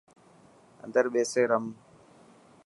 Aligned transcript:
اندر 0.83 1.05
ٻيسي 1.13 1.41
رم. 1.49 1.65